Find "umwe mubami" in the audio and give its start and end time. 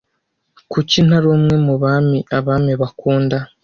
1.35-2.19